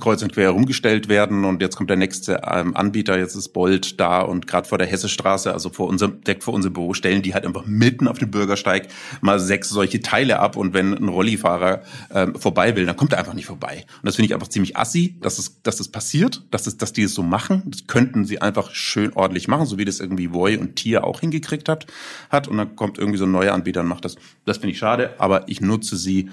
[0.00, 4.00] kreuz und quer herumgestellt werden und jetzt kommt der nächste ähm, Anbieter, jetzt ist Bolt
[4.00, 7.34] da und gerade vor der Hessestraße, also vor unserem, direkt vor unserem Büro, stellen die
[7.34, 8.88] halt einfach mitten auf dem Bürgersteig
[9.20, 13.18] mal sechs solche Teile ab und wenn ein Rollifahrer ähm, vorbei will, dann kommt er
[13.18, 13.84] einfach nicht vorbei.
[14.00, 16.94] Und das finde ich einfach ziemlich assi, dass es, dass das passiert, dass, es, dass
[16.94, 17.62] die es so machen.
[17.66, 21.20] Das könnten sie einfach schön ordentlich machen, so wie das irgendwie Voy und Tier auch
[21.20, 21.86] hingekriegt hat,
[22.30, 24.16] hat und dann kommt irgendwie so ein neuer Anbieter und macht das.
[24.46, 26.30] Das finde ich schade, aber ich nutze sie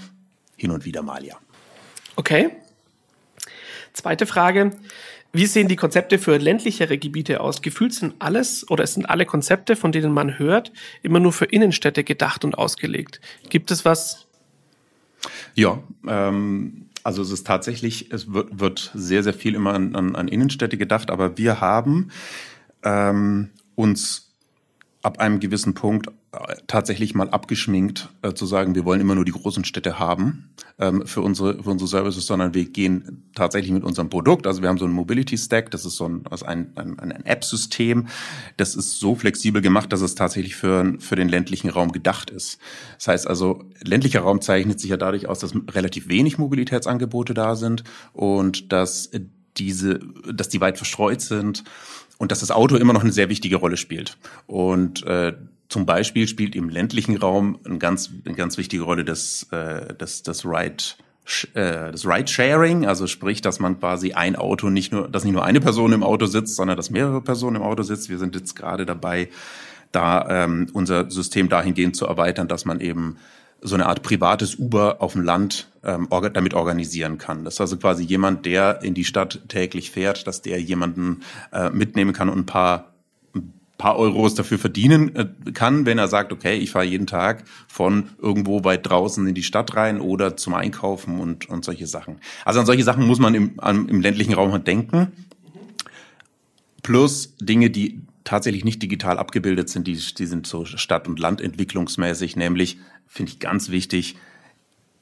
[0.56, 1.36] hin und wieder mal, ja.
[2.16, 2.52] Okay.
[3.94, 4.72] Zweite Frage.
[5.32, 7.62] Wie sehen die Konzepte für ländlichere Gebiete aus?
[7.62, 10.72] Gefühlt sind alles oder es sind alle Konzepte, von denen man hört,
[11.04, 13.22] immer nur für Innenstädte gedacht und ausgelegt.
[13.50, 14.26] Gibt es was?
[15.54, 20.16] Ja, ähm, also es ist tatsächlich, es wird, wird sehr, sehr viel immer an, an,
[20.16, 22.10] an Innenstädte gedacht, aber wir haben
[22.84, 24.32] ähm, uns
[25.02, 26.08] ab einem gewissen Punkt
[26.68, 31.08] tatsächlich mal abgeschminkt äh, zu sagen, wir wollen immer nur die großen Städte haben ähm,
[31.08, 34.46] für unsere für unsere Services, sondern wir gehen tatsächlich mit unserem Produkt.
[34.46, 37.26] Also wir haben so ein Mobility Stack, das ist so ein, also ein, ein, ein
[37.26, 38.08] App-System,
[38.58, 42.60] das ist so flexibel gemacht, dass es tatsächlich für für den ländlichen Raum gedacht ist.
[42.98, 47.56] Das heißt also, ländlicher Raum zeichnet sich ja dadurch aus, dass relativ wenig Mobilitätsangebote da
[47.56, 49.10] sind und dass
[49.58, 50.00] diese,
[50.32, 51.64] dass die weit verstreut sind
[52.20, 54.18] und dass das Auto immer noch eine sehr wichtige Rolle spielt.
[54.46, 55.34] Und äh,
[55.70, 60.24] zum Beispiel spielt im ländlichen Raum eine ganz, eine ganz wichtige Rolle das, äh, das,
[60.24, 60.84] das Ride
[61.54, 65.46] äh, das Ride-Sharing, also sprich, dass man quasi ein Auto nicht nur, dass nicht nur
[65.46, 68.10] eine Person im Auto sitzt, sondern dass mehrere Personen im Auto sitzt.
[68.10, 69.30] Wir sind jetzt gerade dabei,
[69.92, 73.18] da ähm, unser System dahingehend zu erweitern, dass man eben
[73.62, 77.44] so eine Art privates Uber auf dem Land ähm, orga damit organisieren kann.
[77.44, 81.70] Das ist also quasi jemand, der in die Stadt täglich fährt, dass der jemanden äh,
[81.70, 82.89] mitnehmen kann und ein paar
[83.80, 88.10] paar Euros dafür verdienen äh, kann, wenn er sagt, okay, ich fahre jeden Tag von
[88.20, 92.20] irgendwo weit draußen in die Stadt rein oder zum Einkaufen und, und solche Sachen.
[92.46, 95.12] Also an solche Sachen muss man im, an, im ländlichen Raum halt denken.
[96.84, 102.36] Plus Dinge, die tatsächlich nicht digital abgebildet sind, die, die sind so Stadt- und Landentwicklungsmäßig,
[102.36, 104.18] nämlich, finde ich ganz wichtig,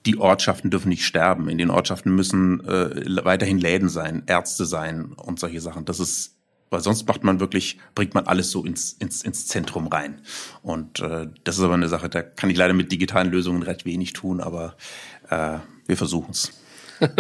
[0.06, 1.50] die Ortschaften dürfen nicht sterben.
[1.50, 5.84] In den Ortschaften müssen äh, weiterhin Läden sein, Ärzte sein und solche Sachen.
[5.84, 6.37] Das ist,
[6.70, 10.22] weil sonst macht man wirklich, bringt man alles so ins, ins, ins Zentrum rein.
[10.62, 13.86] Und äh, das ist aber eine Sache, da kann ich leider mit digitalen Lösungen recht
[13.86, 14.76] wenig tun, aber
[15.30, 16.52] äh, wir versuchen es.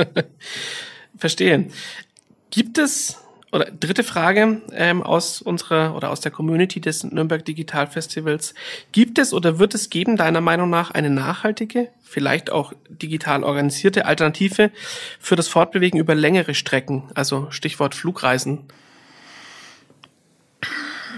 [1.18, 1.70] Verstehe.
[2.50, 3.18] Gibt es
[3.52, 8.54] oder dritte Frage ähm, aus unserer oder aus der Community des Nürnberg Digital Festivals.
[8.92, 14.06] Gibt es oder wird es geben, deiner Meinung nach, eine nachhaltige, vielleicht auch digital organisierte
[14.06, 14.72] Alternative
[15.20, 17.04] für das Fortbewegen über längere Strecken?
[17.16, 18.66] Also Stichwort Flugreisen.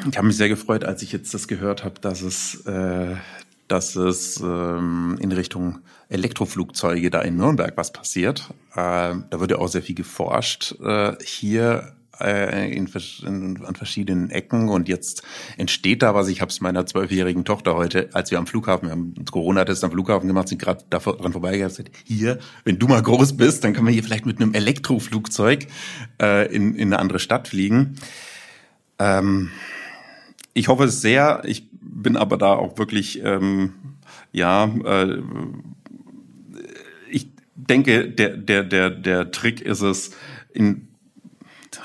[0.08, 3.16] Ich habe mich sehr gefreut, als ich jetzt das gehört habe, dass es, äh,
[3.68, 8.50] dass es ähm, in Richtung Elektroflugzeuge da in Nürnberg was passiert.
[8.72, 10.76] Äh, da wird ja auch sehr viel geforscht.
[10.82, 15.24] Äh, hier äh, in, in, an verschiedenen Ecken und jetzt
[15.58, 16.28] entsteht da was.
[16.30, 19.92] Ich habe es meiner zwölfjährigen Tochter heute, als wir am Flughafen, wir haben Corona-Test am
[19.92, 23.94] Flughafen gemacht, sind gerade daran vorbeigegangen, hier, wenn du mal groß bist, dann können wir
[23.94, 25.68] hier vielleicht mit einem Elektroflugzeug
[26.22, 27.96] äh, in, in eine andere Stadt fliegen.
[28.98, 29.52] Ähm,
[30.54, 31.42] ich hoffe es sehr.
[31.46, 33.74] Ich bin aber da auch wirklich, ähm,
[34.32, 35.22] ja, äh,
[37.10, 40.12] ich denke, der, der, der, der Trick ist es,
[40.54, 40.90] in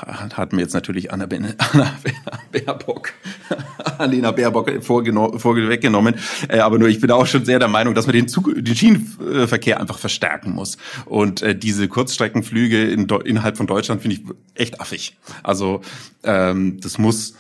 [0.09, 1.27] hat mir jetzt natürlich Anna,
[1.59, 1.99] Anna
[2.53, 3.13] Baerbock,
[3.99, 6.15] Alena Baerbock vorweggenommen.
[6.49, 8.75] Äh, aber nur ich bin auch schon sehr der Meinung, dass man den, Zug, den
[8.75, 10.79] Schienenverkehr einfach verstärken muss.
[11.05, 14.23] Und äh, diese Kurzstreckenflüge in, innerhalb von Deutschland finde ich
[14.55, 15.17] echt affig.
[15.43, 15.81] Also
[16.23, 17.35] ähm, das muss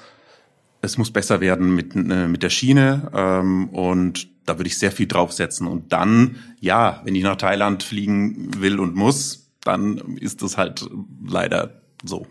[0.85, 4.93] es muss besser werden mit, äh, mit der Schiene ähm, und da würde ich sehr
[4.93, 5.67] viel draufsetzen.
[5.67, 10.87] Und dann, ja, wenn ich nach Thailand fliegen will und muss, dann ist das halt
[11.27, 12.27] leider so.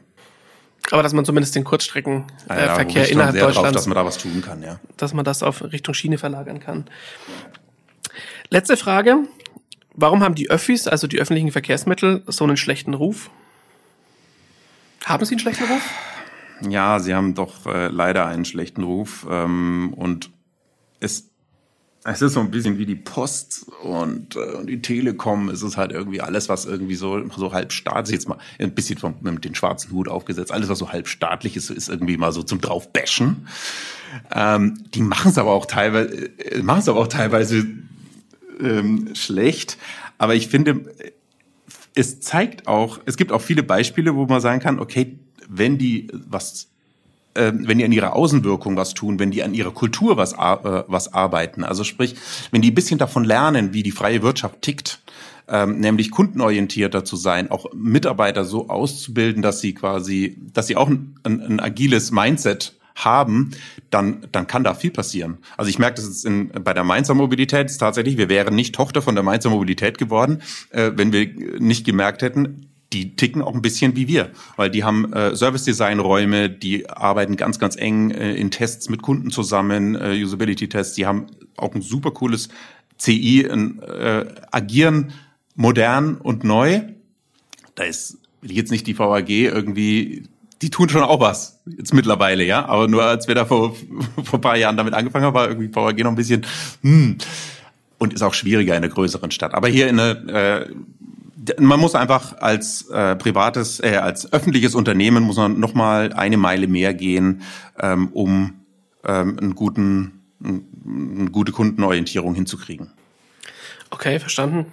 [0.91, 4.17] Aber dass man zumindest den Kurzstreckenverkehr ja, äh, innerhalb Deutschlands, drauf, dass man da was
[4.17, 4.79] tun kann, ja.
[4.97, 6.85] Dass man das auf Richtung Schiene verlagern kann.
[8.49, 9.19] Letzte Frage.
[9.95, 13.29] Warum haben die Öffis, also die öffentlichen Verkehrsmittel, so einen schlechten Ruf?
[15.05, 15.81] Haben sie einen schlechten Ruf?
[16.61, 19.25] Ja, sie haben doch äh, leider einen schlechten Ruf.
[19.29, 20.31] Ähm, und
[20.99, 21.33] es
[22.05, 25.49] es ist so ein bisschen wie die Post und, äh, und die Telekom.
[25.49, 28.97] Es ist halt irgendwie alles, was irgendwie so, so halb staatlich, jetzt mal ein bisschen
[28.97, 32.33] vom, mit den schwarzen Hut aufgesetzt, alles, was so halb staatlich ist, ist irgendwie mal
[32.33, 33.47] so zum draufbashen.
[34.33, 37.65] Ähm, die machen es aber auch teilweise, äh, machen es aber auch teilweise
[38.59, 39.77] ähm, schlecht.
[40.17, 40.85] Aber ich finde,
[41.95, 46.07] es zeigt auch, es gibt auch viele Beispiele, wo man sagen kann, okay, wenn die
[46.27, 46.69] was
[47.35, 50.83] äh, wenn die an ihrer Außenwirkung was tun, wenn die an ihrer Kultur was, äh,
[50.87, 51.63] was arbeiten.
[51.63, 52.15] Also sprich,
[52.51, 55.01] wenn die ein bisschen davon lernen, wie die freie Wirtschaft tickt,
[55.47, 60.89] ähm, nämlich kundenorientierter zu sein, auch Mitarbeiter so auszubilden, dass sie quasi, dass sie auch
[60.89, 63.51] ein, ein, ein agiles Mindset haben,
[63.89, 65.37] dann, dann kann da viel passieren.
[65.57, 68.75] Also ich merke das jetzt in, bei der Mainzer Mobilität ist tatsächlich, wir wären nicht
[68.75, 71.27] Tochter von der Mainzer Mobilität geworden, äh, wenn wir
[71.59, 76.49] nicht gemerkt hätten, die ticken auch ein bisschen wie wir, weil die haben äh, Service-Design-Räume,
[76.49, 81.27] die arbeiten ganz, ganz eng äh, in Tests mit Kunden zusammen, äh, Usability-Tests, die haben
[81.57, 82.49] auch ein super cooles
[82.97, 85.13] CI, äh, agieren
[85.55, 86.81] modern und neu.
[87.75, 90.23] Da ist jetzt nicht die VAG irgendwie,
[90.63, 93.75] die tun schon auch was, jetzt mittlerweile, ja, aber nur als wir da vor,
[94.23, 96.45] vor ein paar Jahren damit angefangen haben, war irgendwie VAG noch ein bisschen,
[96.81, 97.17] hm,
[97.97, 99.53] und ist auch schwieriger in einer größeren Stadt.
[99.53, 100.69] Aber hier in einer äh,
[101.59, 106.37] man muss einfach als äh, privates, äh, als öffentliches Unternehmen muss man noch mal eine
[106.37, 107.41] Meile mehr gehen,
[107.79, 108.53] ähm, um
[109.03, 112.91] ähm, einen guten, eine gute Kundenorientierung hinzukriegen.
[113.89, 114.67] Okay, verstanden.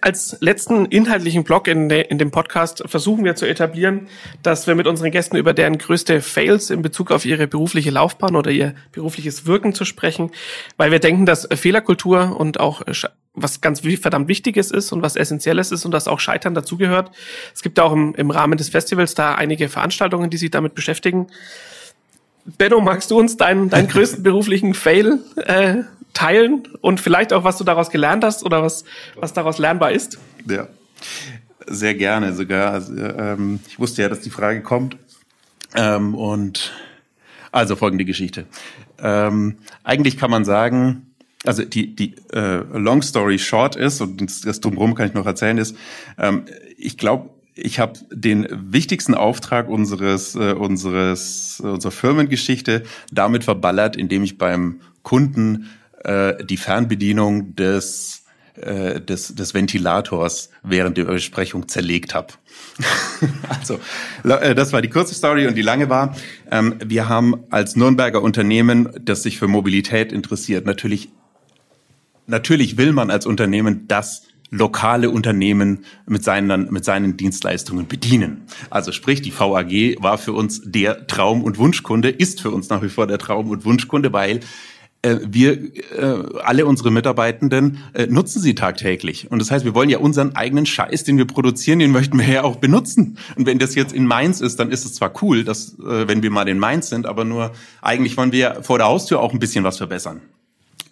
[0.00, 4.08] Als letzten inhaltlichen Block in, de, in dem Podcast versuchen wir zu etablieren,
[4.42, 8.36] dass wir mit unseren Gästen über deren größte Fails in Bezug auf ihre berufliche Laufbahn
[8.36, 10.30] oder ihr berufliches Wirken zu sprechen,
[10.76, 12.82] weil wir denken, dass Fehlerkultur und auch
[13.34, 17.10] was ganz verdammt Wichtiges ist und was Essentielles ist und das auch Scheitern dazugehört.
[17.54, 21.28] Es gibt auch im, im Rahmen des Festivals da einige Veranstaltungen, die sich damit beschäftigen.
[22.44, 27.58] Benno, magst du uns deinen, deinen größten beruflichen Fail äh, teilen und vielleicht auch, was
[27.58, 28.84] du daraus gelernt hast oder was,
[29.16, 30.18] was daraus lernbar ist?
[30.48, 30.68] Ja,
[31.66, 32.72] sehr gerne sogar.
[32.72, 34.96] Also, ähm, ich wusste ja, dass die Frage kommt.
[35.74, 36.72] Ähm, und
[37.50, 38.46] also folgende Geschichte.
[38.98, 41.12] Ähm, eigentlich kann man sagen,
[41.44, 45.58] also die, die äh, Long Story Short ist, und das drumherum kann ich noch erzählen,
[45.58, 45.76] ist,
[46.18, 46.44] ähm,
[46.76, 54.24] ich glaube, ich habe den wichtigsten Auftrag unseres, äh, unseres, unserer Firmengeschichte damit verballert, indem
[54.24, 55.68] ich beim Kunden
[56.04, 62.34] äh, die Fernbedienung des, äh, des, des Ventilators während der Besprechung zerlegt habe.
[63.48, 63.78] also,
[64.24, 66.16] äh, das war die kurze Story und die lange war,
[66.50, 71.10] ähm, wir haben als Nürnberger Unternehmen, das sich für Mobilität interessiert, natürlich,
[72.26, 78.42] natürlich will man als Unternehmen das lokale Unternehmen mit seinen, mit seinen Dienstleistungen bedienen.
[78.68, 82.82] Also sprich, die VAG war für uns der Traum- und Wunschkunde, ist für uns nach
[82.82, 84.40] wie vor der Traum- und Wunschkunde, weil
[85.02, 89.30] wir äh, alle unsere Mitarbeitenden äh, nutzen sie tagtäglich.
[89.30, 92.28] Und das heißt, wir wollen ja unseren eigenen Scheiß, den wir produzieren, den möchten wir
[92.28, 93.18] ja auch benutzen.
[93.36, 96.22] Und wenn das jetzt in Mainz ist, dann ist es zwar cool, dass äh, wenn
[96.22, 99.40] wir mal in Mainz sind, aber nur eigentlich wollen wir vor der Haustür auch ein
[99.40, 100.20] bisschen was verbessern.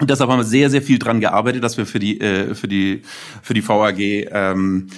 [0.01, 2.69] Und deshalb haben wir sehr, sehr viel dran gearbeitet, dass wir für die, äh, für
[2.69, 3.03] die,
[3.43, 4.89] für die VAG ähm,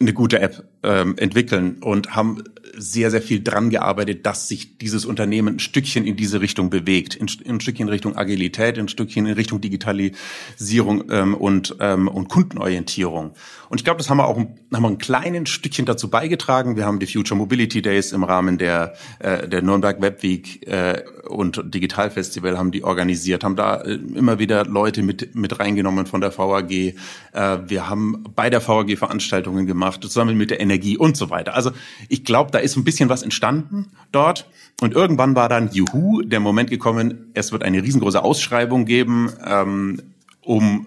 [0.00, 2.44] eine gute App ähm, entwickeln und haben
[2.78, 7.18] sehr, sehr viel dran gearbeitet, dass sich dieses Unternehmen ein Stückchen in diese Richtung bewegt,
[7.20, 13.32] ein, ein Stückchen Richtung Agilität, ein Stückchen in Richtung Digitalisierung ähm, und, ähm, und Kundenorientierung.
[13.68, 16.76] Und ich glaube, das haben wir auch haben wir ein kleines Stückchen dazu beigetragen.
[16.76, 21.02] Wir haben die Future Mobility Days im Rahmen der, äh, der Nürnberg Web Week äh,
[21.26, 26.06] und Digital Festival haben die organisiert, haben da äh, immer wieder Leute mit, mit reingenommen
[26.06, 26.70] von der VAG.
[26.70, 26.94] Äh,
[27.32, 31.54] wir haben bei der VAG Veranstaltungen gemacht, zusammen mit der Energie und so weiter.
[31.54, 31.72] Also
[32.08, 34.48] ich glaube, da ist ein bisschen was entstanden dort.
[34.80, 40.02] Und irgendwann war dann, juhu, der Moment gekommen, es wird eine riesengroße Ausschreibung geben, ähm,
[40.42, 40.86] um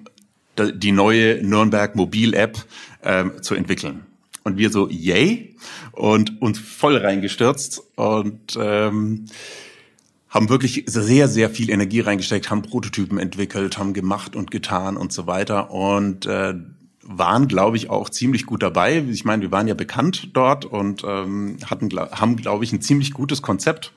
[0.58, 2.58] die neue Nürnberg Mobil-App
[3.04, 4.06] ähm, zu entwickeln.
[4.44, 5.56] Und wir so, yay,
[5.92, 9.26] und uns voll reingestürzt und ähm,
[10.30, 15.12] haben wirklich sehr, sehr viel Energie reingesteckt, haben Prototypen entwickelt, haben gemacht und getan und
[15.12, 16.56] so weiter und äh,
[17.04, 19.04] waren, glaube ich, auch ziemlich gut dabei.
[19.10, 23.14] Ich meine, wir waren ja bekannt dort und ähm, hatten, haben, glaube ich, ein ziemlich
[23.14, 23.92] gutes Konzept.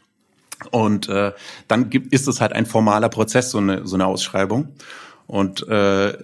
[0.71, 1.33] Und äh,
[1.69, 4.69] dann gibt, ist es halt ein formaler Prozess, so eine, so eine Ausschreibung.
[5.27, 6.17] Und äh,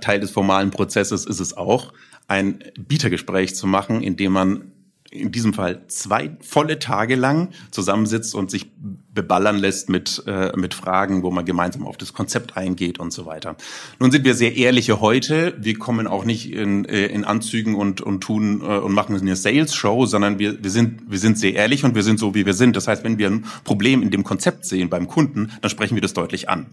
[0.00, 1.92] Teil des formalen Prozesses ist es auch,
[2.28, 4.72] ein Bietergespräch zu machen, in dem man
[5.10, 8.70] in diesem Fall zwei volle Tage lang zusammensitzt und sich
[9.14, 13.26] beballern lässt mit, äh, mit Fragen, wo man gemeinsam auf das Konzept eingeht und so
[13.26, 13.56] weiter.
[13.98, 15.54] Nun sind wir sehr ehrliche heute.
[15.58, 19.36] Wir kommen auch nicht in, äh, in Anzügen und, und tun äh, und machen eine
[19.36, 22.54] Sales-Show, sondern wir, wir, sind, wir sind sehr ehrlich und wir sind so, wie wir
[22.54, 22.76] sind.
[22.76, 26.02] Das heißt, wenn wir ein Problem in dem Konzept sehen beim Kunden, dann sprechen wir
[26.02, 26.66] das deutlich an.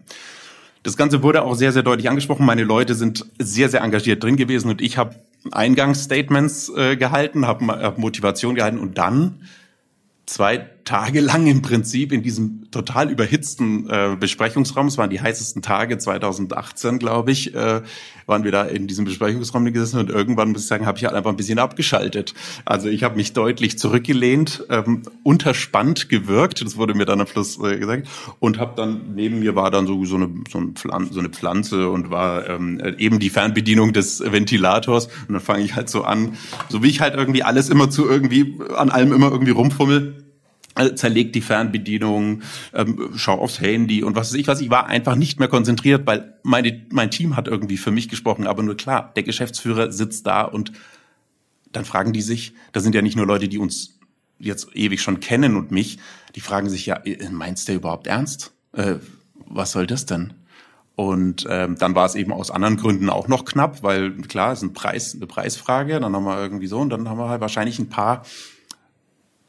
[0.84, 2.46] Das Ganze wurde auch sehr, sehr deutlich angesprochen.
[2.46, 5.16] Meine Leute sind sehr, sehr engagiert drin gewesen und ich habe
[5.52, 9.48] Eingangsstatements äh, gehalten, habe hab Motivation gehalten und dann
[10.26, 15.62] zwei Tage lang im Prinzip in diesem total überhitzten äh, Besprechungsraum, es waren die heißesten
[15.62, 17.82] Tage 2018, glaube ich, äh,
[18.26, 21.16] waren wir da in diesem Besprechungsraum gesessen und irgendwann, muss ich sagen, habe ich halt
[21.16, 22.34] einfach ein bisschen abgeschaltet.
[22.66, 27.58] Also ich habe mich deutlich zurückgelehnt, ähm, unterspannt gewirkt, das wurde mir dann am Schluss
[27.64, 28.08] äh, gesagt,
[28.40, 31.30] und habe dann, neben mir war dann so, so, eine, so, ein Pflan so eine
[31.30, 36.04] Pflanze und war ähm, eben die Fernbedienung des Ventilators und dann fange ich halt so
[36.04, 40.23] an, so wie ich halt irgendwie alles immer zu irgendwie, an allem immer irgendwie rumfummel,
[40.76, 42.42] äh, zerlegt die Fernbedienung,
[42.74, 44.62] ähm, schau aufs Handy und was weiß ich was.
[44.62, 48.48] Ich war einfach nicht mehr konzentriert, weil meine, mein Team hat irgendwie für mich gesprochen.
[48.48, 50.72] Aber nur klar, der Geschäftsführer sitzt da und
[51.72, 54.00] dann fragen die sich, da sind ja nicht nur Leute, die uns
[54.40, 56.00] jetzt ewig schon kennen und mich,
[56.36, 58.54] die fragen sich ja, äh, meinst du überhaupt ernst?
[58.74, 58.96] Äh,
[59.46, 60.34] was soll das denn?
[60.96, 64.60] Und ähm, dann war es eben aus anderen Gründen auch noch knapp, weil klar, es
[64.60, 66.00] ist ein Preis, eine Preisfrage.
[66.00, 68.24] Dann haben wir irgendwie so und dann haben wir halt wahrscheinlich ein paar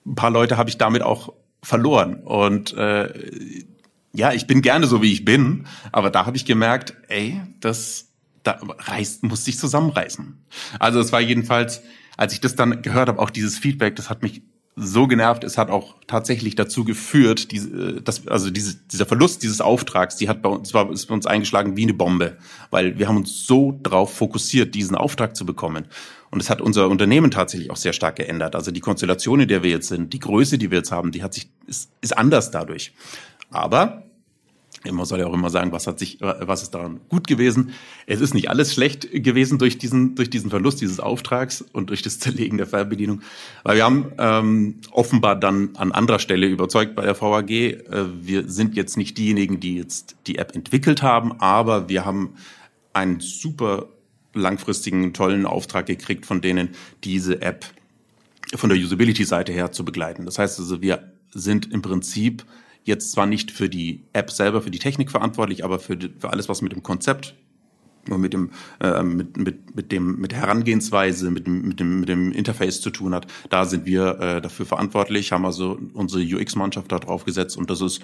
[0.06, 2.22] ein paar Leute habe ich damit auch verloren.
[2.22, 3.64] Und äh,
[4.12, 8.08] ja, ich bin gerne so, wie ich bin, aber da habe ich gemerkt, ey, das
[8.44, 10.44] da reißt, muss sich zusammenreißen.
[10.78, 11.82] Also es war jedenfalls,
[12.16, 14.42] als ich das dann gehört habe, auch dieses Feedback, das hat mich
[14.76, 19.60] so genervt, es hat auch tatsächlich dazu geführt, diese, dass, also diese, dieser Verlust dieses
[19.60, 22.38] Auftrags, die hat bei uns, war, ist bei uns eingeschlagen wie eine Bombe,
[22.70, 25.86] weil wir haben uns so drauf fokussiert, diesen Auftrag zu bekommen.
[26.30, 28.56] Und es hat unser Unternehmen tatsächlich auch sehr stark geändert.
[28.56, 31.22] Also die Konstellation, in der wir jetzt sind, die Größe, die wir jetzt haben, die
[31.22, 32.92] hat sich, ist, ist anders dadurch.
[33.50, 34.02] Aber
[34.90, 37.72] Man soll ja auch immer sagen, was hat sich, was ist daran gut gewesen.
[38.06, 42.02] Es ist nicht alles schlecht gewesen durch diesen, durch diesen Verlust dieses Auftrags und durch
[42.02, 43.22] das Zerlegen der Fernbedienung.
[43.62, 47.50] Weil wir haben ähm, offenbar dann an anderer Stelle überzeugt bei der VAG.
[47.50, 47.82] Äh,
[48.20, 52.34] wir sind jetzt nicht diejenigen, die jetzt die App entwickelt haben, aber wir haben
[52.92, 53.88] einen super
[54.34, 56.70] langfristigen, tollen Auftrag gekriegt von denen,
[57.04, 57.64] diese App
[58.54, 60.24] von der Usability-Seite her zu begleiten.
[60.24, 62.44] Das heißt also, wir sind im Prinzip
[62.84, 66.48] jetzt zwar nicht für die App selber, für die Technik verantwortlich, aber für, für alles,
[66.48, 67.34] was mit dem Konzept
[68.10, 72.00] und mit dem, äh, mit, mit, mit dem, mit der Herangehensweise, mit dem, mit dem,
[72.00, 73.26] mit dem Interface zu tun hat.
[73.48, 77.80] Da sind wir äh, dafür verantwortlich, haben also unsere UX-Mannschaft da drauf gesetzt und das
[77.80, 78.00] ist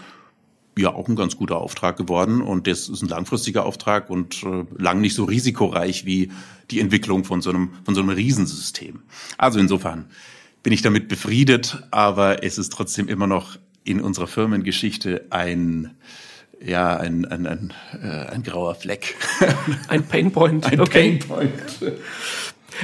[0.78, 4.64] ja auch ein ganz guter Auftrag geworden und das ist ein langfristiger Auftrag und äh,
[4.78, 6.30] lang nicht so risikoreich wie
[6.70, 9.00] die Entwicklung von so einem von so einem Riesensystem.
[9.36, 10.06] Also insofern
[10.62, 15.96] bin ich damit befriedet, aber es ist trotzdem immer noch in unserer Firmengeschichte ein
[16.62, 17.72] ja, ein, ein, ein,
[18.02, 19.16] äh, ein grauer Fleck.
[19.88, 20.66] Ein Painpoint.
[20.70, 21.18] Ein okay.
[21.18, 21.52] Painpoint.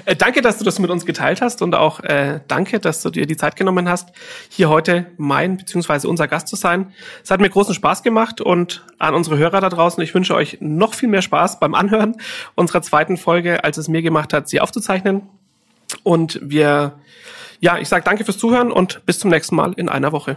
[0.05, 3.11] Äh, danke, dass du das mit uns geteilt hast und auch äh, danke, dass du
[3.11, 4.11] dir die Zeit genommen hast,
[4.49, 6.07] hier heute mein bzw.
[6.07, 6.93] unser Gast zu sein.
[7.23, 10.59] Es hat mir großen Spaß gemacht und an unsere Hörer da draußen, ich wünsche euch
[10.61, 12.17] noch viel mehr Spaß beim Anhören
[12.55, 15.23] unserer zweiten Folge, als es mir gemacht hat, sie aufzuzeichnen.
[16.03, 16.99] Und wir,
[17.61, 20.37] ja, ich sage danke fürs Zuhören und bis zum nächsten Mal in einer Woche.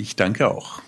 [0.00, 0.80] Ich danke auch.